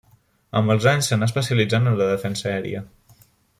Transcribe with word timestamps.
Amb 0.59 0.73
els 0.75 0.87
anys 0.91 1.09
s'anà 1.11 1.27
especialitzant 1.31 1.91
en 1.93 2.01
la 2.01 2.09
defensa 2.15 2.51
aèria. 2.55 2.83